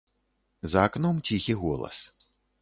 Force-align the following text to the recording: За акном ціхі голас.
За 0.73 0.85
акном 0.85 1.19
ціхі 1.29 1.53
голас. 1.65 2.01